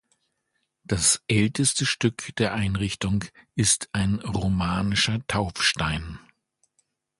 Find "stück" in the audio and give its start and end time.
1.85-2.35